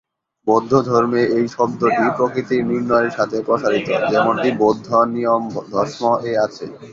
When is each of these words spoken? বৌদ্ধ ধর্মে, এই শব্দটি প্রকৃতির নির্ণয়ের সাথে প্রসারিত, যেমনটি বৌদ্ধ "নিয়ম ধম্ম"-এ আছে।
বৌদ্ধ 0.47 0.71
ধর্মে, 0.89 1.21
এই 1.37 1.45
শব্দটি 1.55 2.05
প্রকৃতির 2.17 2.61
নির্ণয়ের 2.69 3.11
সাথে 3.17 3.37
প্রসারিত, 3.47 3.87
যেমনটি 4.11 4.49
বৌদ্ধ 4.61 4.87
"নিয়ম 5.13 5.43
ধম্ম"-এ 5.71 6.31
আছে। 6.45 6.65